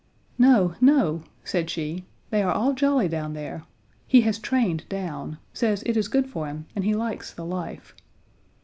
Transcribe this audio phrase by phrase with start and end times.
[0.39, 3.65] "No, no," said she, "they are all jolly down there.
[4.07, 7.93] He has trained down; says it is good for him, and he likes the life."